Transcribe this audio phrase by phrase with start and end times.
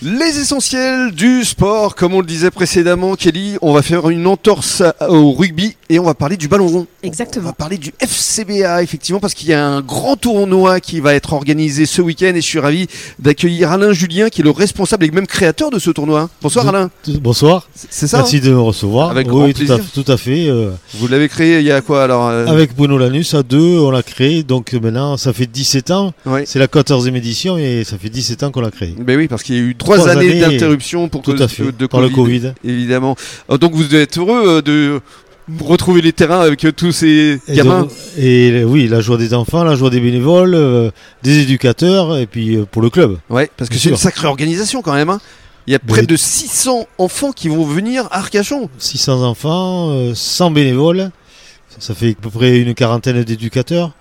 [0.00, 4.80] Les essentiels du sport, comme on le disait précédemment, Kelly, on va faire une entorse
[5.00, 6.86] au rugby et on va parler du ballon rond.
[7.04, 7.46] On Exactement.
[7.46, 11.32] va parler du FCBA, effectivement, parce qu'il y a un grand tournoi qui va être
[11.32, 12.88] organisé ce week-end et je suis ravi
[13.20, 16.28] d'accueillir Alain Julien, qui est le responsable et même créateur de ce tournoi.
[16.42, 16.90] Bonsoir De- Alain,
[17.20, 19.10] Bonsoir, c'est ça merci de me recevoir.
[19.10, 19.84] Avec oui, grand tout à, plaisir.
[19.94, 20.48] tout à fait.
[20.48, 23.44] euh, hein Vous l'avez créé il y a quoi alors euh, avec Bruno Lanus à
[23.44, 24.42] deux, on l'a créé.
[24.42, 26.12] Donc maintenant, ça fait 17 ans.
[26.26, 26.46] ouais.
[26.46, 28.96] C'est la 14e édition et ça fait 17 ans qu'on l'a créé.
[28.98, 31.46] Ben oui, parce qu'il y a eu trois, années, années, d'interruption pour Tout cause à
[31.48, 31.70] fait.
[31.70, 32.54] de par le Covid.
[32.64, 33.14] évidemment.
[33.52, 34.98] Euh, Donc vous êtes heureux euh,
[35.60, 37.82] retrouver les terrains avec tous ces Et, gamins.
[37.82, 40.90] donc- et, oui, la joie des enfants, la joie des bénévoles, euh,
[41.22, 43.18] des éducateurs et puis euh, pour le club.
[43.30, 45.10] Ouais, parce que c'est une sacrée organisation quand même.
[45.10, 45.20] hein.
[45.66, 48.70] Il y a près Mais- de 600 enfants qui vont venir à Arcachon.
[48.78, 51.10] 600 enfants, euh, 100 bénévoles.
[51.78, 53.92] Ça fait à peu près une quarantaine d'éducateurs.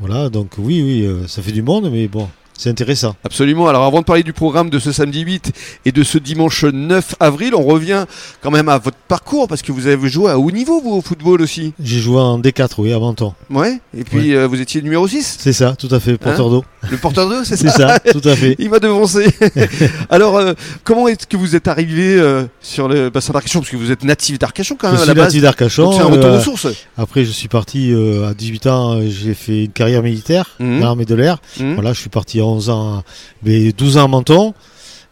[0.00, 3.14] Voilà, donc oui, oui, euh, ça fait du monde, mais bon, c'est intéressant.
[3.24, 3.68] Absolument.
[3.68, 5.52] Alors avant de parler du programme de ce samedi 8
[5.84, 8.06] et de ce dimanche 9 avril, on revient
[8.42, 11.00] quand même à votre parcours parce que vous avez joué à haut niveau vous au
[11.00, 11.72] football aussi.
[11.82, 13.34] J'ai joué en D4, oui, à Menton.
[13.50, 13.80] Ouais.
[13.96, 16.64] Et puis euh, vous étiez numéro 6, C'est ça, tout à fait, porteur d'eau.
[16.90, 18.56] Le porteur d'eau, c'est C'est ça ça, tout à fait.
[18.58, 19.26] Il m'a devancé.
[20.10, 20.52] Alors, euh,
[20.84, 23.60] comment est-ce que vous êtes arrivé euh, sur le bassin d'Arcachon?
[23.60, 25.24] Parce que vous êtes natif d'Arcachon quand Je même à suis la base.
[25.26, 25.92] natif d'Arcachon.
[25.92, 26.66] C'est un retour euh, aux sources.
[26.96, 30.80] Après, je suis parti euh, à 18 ans, euh, j'ai fait une carrière militaire Mhm.
[30.80, 31.38] dans l'armée de l'air.
[31.60, 31.74] Mhm.
[31.74, 33.02] Voilà, je suis parti à 11 ans,
[33.42, 34.54] mais 12 ans à Menton.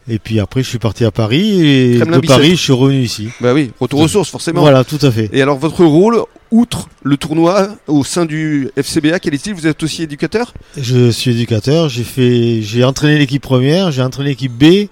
[0.07, 2.39] Et puis après, je suis parti à Paris et Kremlin de Bicêtre.
[2.41, 3.29] Paris, je suis revenu ici.
[3.41, 4.61] Bah oui, retour aux sources forcément.
[4.61, 5.31] Voilà, tout à fait.
[5.33, 6.21] Et alors votre rôle,
[6.55, 9.55] outre le tournoi au sein du FCBA, quel est-il?
[9.55, 10.55] Vous êtes aussi éducateur?
[10.77, 11.89] Je suis éducateur.
[11.89, 14.87] J'ai fait, j'ai entraîné l'équipe première, j'ai entraîné l'équipe B,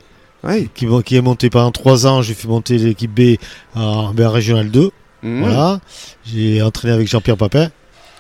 [0.74, 2.20] qui, qui est montée pendant 3 ans.
[2.20, 3.36] J'ai fait monter l'équipe B
[3.77, 4.90] en, en régional 2.
[5.22, 5.40] Mhm.
[5.40, 5.80] Voilà.
[6.24, 7.70] J'ai entraîné avec Jean-Pierre Papin.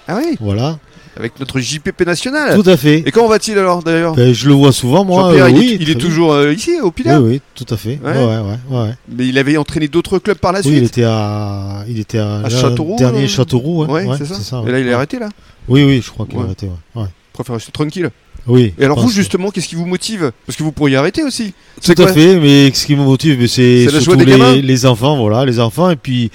[0.06, 0.78] Ah oui, Voilà.
[1.16, 2.60] Avec notre JPP national.
[2.60, 3.02] Tout à fait.
[3.06, 5.32] Et comment va-t-il alors d'ailleurs Ben, je le vois souvent, moi.
[5.32, 7.76] Euh, il, oui, est, il est toujours euh, ici, au Pilat Oui, oui, tout à
[7.76, 8.00] fait.
[8.02, 8.12] Ouais.
[8.12, 8.38] Ouais, ouais,
[8.70, 8.78] ouais.
[8.78, 8.94] ouais.
[9.08, 12.18] Mais il avait entraîné d'autres clubs par la Oui, il suite était à, il était
[12.18, 13.84] à, Châteauroux, dernier euh, Châteauroux.
[13.86, 14.62] Ouais, c'est ça.
[14.66, 15.28] Et là, il est arrêté là
[15.68, 16.70] Oui, oui, je crois qu'il a arrêté.
[16.94, 17.06] Ouais.
[17.32, 18.10] Préfère rester tranquille.
[18.46, 18.74] Oui.
[18.78, 20.32] Et alors vous justement, qu'est-ce qui vous motive?
[20.46, 21.54] Parce que vous pourriez arrêter aussi.
[21.80, 25.90] Tout à fait, mais ce qui me motive, c'est surtout les enfants, voilà, les enfants,
[25.90, 26.30] et puis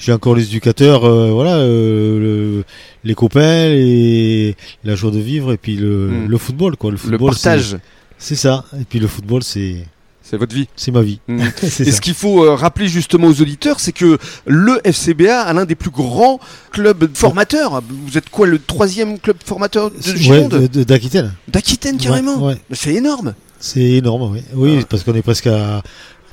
[0.00, 2.64] j'ai encore les éducateurs, euh, voilà, euh, le-
[3.04, 6.26] les copains, et la joie de vivre, et puis le, Hmm.
[6.26, 6.90] le football, quoi.
[6.90, 7.76] Le football, c'est- partage,
[8.18, 8.64] c'est ça.
[8.80, 9.76] Et puis le football, c'est,
[10.22, 10.68] c'est votre vie.
[10.76, 11.20] c'est ma vie.
[11.28, 11.42] Mm.
[11.62, 11.96] c'est Et ça.
[11.96, 14.16] ce qu'il faut euh, rappeler justement aux auditeurs, c'est que
[14.46, 16.40] le FCBA a l'un des plus grands
[16.72, 17.82] clubs formateurs.
[18.06, 21.32] Vous êtes quoi, le troisième club formateur de Gironde de- de- d'Aquitaine.
[21.48, 22.60] D'Aquitaine carrément Ouais, ouais.
[22.72, 24.40] C'est énorme C'est énorme, oui.
[24.54, 24.86] Oui, Ah.
[24.88, 25.82] parce qu'on est presque à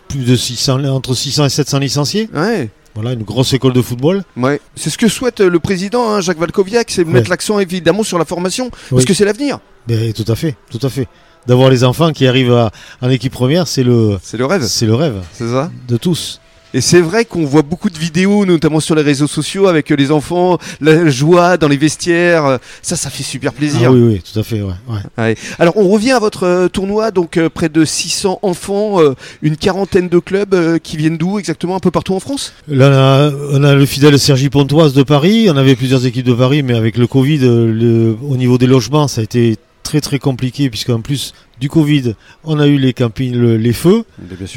[0.07, 2.29] plus de 600, entre 600 et 700 licenciés.
[2.33, 2.69] Ouais.
[2.99, 4.23] Voilà, une grosse école de football.
[4.35, 4.59] Ouais.
[4.75, 7.11] C'est ce que souhaite euh, le président, hein, Jacques Valkoviak, c'est Ouais.
[7.13, 9.59] mettre l'accent évidemment sur la formation, parce que c'est l'avenir.
[9.87, 11.07] Ben, tout à fait, tout à fait.
[11.45, 12.71] D'avoir les enfants qui arrivent à-
[13.01, 16.41] en équipe première, c'est le, C'est le rêve, c'est le rêve c'est ça de tous.
[16.77, 20.11] Et c'est vrai qu'on voit beaucoup de vidéos, notamment sur les réseaux sociaux, avec les
[20.11, 22.59] enfants, la joie dans les vestiaires.
[22.83, 23.89] Ça, ça fait super plaisir.
[23.89, 24.73] Ah oui, oui, tout à fait, ouais.
[24.87, 24.99] ouais.
[25.17, 25.35] Ouais.
[25.57, 29.57] Alors, on revient à votre euh, tournoi, donc euh, près de 600 enfants, euh, une
[29.57, 32.53] quarantaine de clubs euh, qui viennent d'où exactement, un peu partout en France?
[32.67, 35.47] Là, on a, on a le fidèle Sergi Pontoise de Paris.
[35.49, 39.07] On avait plusieurs équipes de Paris, mais avec le Covid, le, au niveau des logements,
[39.07, 43.33] ça a été très très compliqué, puisqu'en plus du Covid, on a eu les campings,
[43.35, 44.03] le- les feux,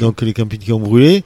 [0.01, 1.23] donc les campings qui ont brûlé.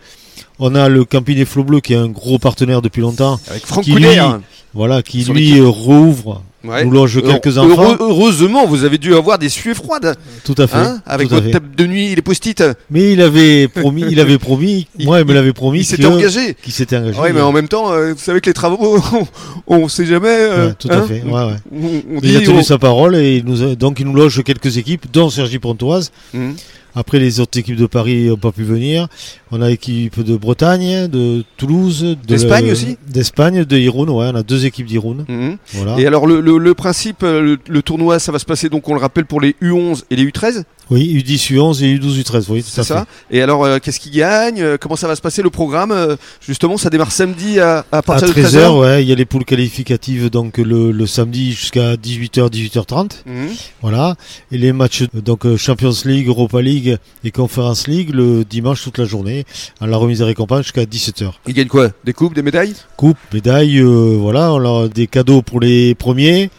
[0.60, 3.66] On a le camping des Flots Bleus, qui est un gros partenaire depuis longtemps, Avec
[3.66, 4.42] Franck Qui, lui, hein.
[4.74, 6.84] voilà, qui Sur lui rouvre, Ouais.
[6.84, 7.98] nous loge quelques Heureux- enfants.
[8.00, 10.78] heureusement, vous avez dû avoir des suées froides, Tout à fait.
[10.78, 12.64] hein, avec votre table de nuit les post-it.
[12.90, 16.56] Mais il avait promis, il avait promis, moi il me l'avait promis, Il s'était engagé.
[16.64, 17.20] qu'il s'était engagé.
[17.22, 19.28] Oui, mais en même temps, euh, vous savez que les travaux, on,
[19.84, 20.28] on sait jamais.
[20.30, 21.56] euh, Ouais, tout à hein, fait, ouais.
[21.72, 24.42] On, il a tenu on- sa parole et il nous a- donc il nous loge
[24.44, 26.12] quelques équipes, dont Sergi Pontoise.
[26.34, 26.56] Mhm.
[26.96, 29.08] Après, les autres équipes de Paris n'ont pas pu venir.
[29.52, 34.36] On a l'équipe de Bretagne, de Toulouse, de- D'Espagne aussi D'Espagne, de Irun, ouais, on
[34.36, 35.26] a deux équipes d'Irun.
[35.28, 35.58] Mhm.
[35.74, 36.00] Voilà.
[36.00, 38.88] Et alors le, le- le principe, euh, le, le tournoi, ça va se passer donc
[38.90, 42.46] on le rappelle pour les U11 et les U13, Oui, U10, U11 et U12, U13,
[42.50, 43.36] oui, c'est ça fait.
[43.38, 46.16] Et alors euh, qu'est-ce qui gagne Euh, Comment ça va se passer le programme Euh,
[46.46, 48.80] Justement, ça démarre samedi à, à À partir de 13h, 13h.
[48.80, 53.12] ouais, il y a les poules qualificatives donc le, le samedi jusqu'à 18h, 18h30.
[53.26, 53.50] Mhm.
[53.82, 54.16] Voilà.
[54.52, 59.06] Et les matchs donc Champions League, Europa League et Conference League le dimanche toute la
[59.06, 59.46] journée
[59.82, 61.32] à la remise des récompenses jusqu'à 17h.
[61.48, 61.90] Il gagne quoi?
[62.04, 62.74] Des coupes, des médailles?
[62.98, 66.50] Coupe, médaille, euh, voilà, on a des cadeaux pour les premiers.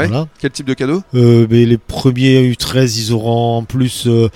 [0.00, 0.06] Ouais.
[0.08, 0.26] Voilà.
[0.40, 4.28] Quel type de cadeau Euh, les premiers U13, ils auront en plus euh,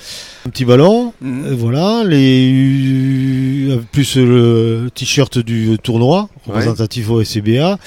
[0.46, 1.12] un petit ballon.
[1.20, 1.44] Mhm.
[1.46, 7.78] Euh, voilà, les U, plus le t-shirt du tournoi représentatif au SCBA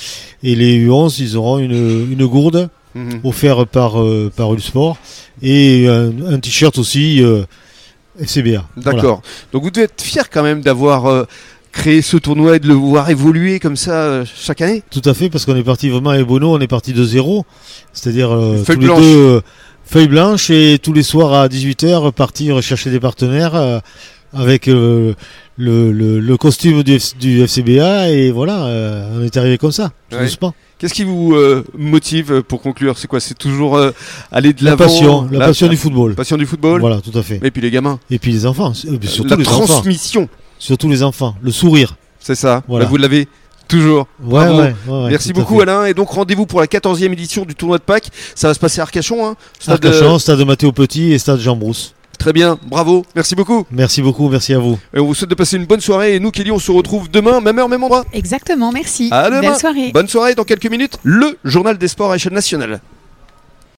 [0.44, 3.22] et les U11, ils auront une, une gourde Mhm.
[3.24, 3.96] offerte par
[4.36, 4.98] par Ulsport
[5.42, 7.24] et un, un t-shirt aussi
[8.20, 8.66] FCBA.
[8.76, 8.92] Voilà.
[9.02, 9.22] D'accord.
[9.52, 11.24] Donc vous devez être fier quand même d'avoir euh,
[11.74, 14.84] créé ce tournoi et de le voir évoluer comme ça euh, chaque année.
[14.92, 17.46] Tout à fait, parce qu'on est parti vraiment avec Bono, on est parti de zéro.
[17.92, 19.02] C'est-à-dire euh, Feuille tous les blanche.
[19.02, 19.42] deux euh,
[19.84, 23.82] feuilles blanches et tous les soirs à 18h partir chercher des partenaires
[24.34, 25.14] avec le,
[25.58, 28.66] le- le costume du, F- du FCBA et voilà,
[29.16, 30.28] on est arrivé comme ça, Ouais.
[30.80, 32.98] Qu'est-ce qui vous euh, motive pour conclure?
[32.98, 33.20] C'est quoi?
[33.22, 33.92] C'est toujours euh,
[34.34, 36.14] aller de La l'avant passion, la, passion du football.
[36.16, 36.82] passion du football?
[36.82, 37.40] Voilà, tout à fait.
[37.42, 38.00] Et puis les gamins.
[38.12, 39.82] Et puis les enfants, surtout la les enfants.
[40.60, 41.96] Surtout les enfants, le sourire.
[42.20, 42.64] c'est ça.
[42.68, 42.86] Voilà.
[42.86, 43.28] Bah, vous l'avez
[43.68, 44.08] toujours.
[44.22, 44.58] Ouais, Bravo.
[44.62, 45.60] ouais, ouais, ouais, Merci beaucoup.
[45.62, 45.86] Alain.
[45.86, 48.10] Et donc rendez-vous pour la 14e édition du tournoi de Pâques.
[48.36, 49.26] Ça va se passer à Arcachon.
[49.28, 51.94] Hein Stade, Arcachon, stade Mathéo Petit et stade Jean Brousse.
[51.96, 52.58] euh, Très bien.
[52.68, 53.04] Bravo.
[53.16, 53.66] Merci beaucoup.
[53.72, 54.80] Merci beaucoup, merci à vous.
[54.96, 56.16] Et on vous souhaite de passer une bonne soirée.
[56.16, 58.06] Et nous, Kelly, on se retrouve demain, même heure, même endroit.
[58.14, 59.10] Exactement, merci.
[59.12, 59.42] À demain.
[59.42, 59.92] Belle soirée.
[59.92, 60.36] Bonne soirée.
[60.36, 62.80] Dans quelques minutes, le journal des sports à échelle nationale.